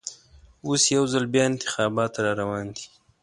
اوس 0.67 0.83
یوځل 0.95 1.23
بیا 1.33 1.43
انتخابات 1.51 2.13
راروان 2.25 2.65
دي. 2.75 2.85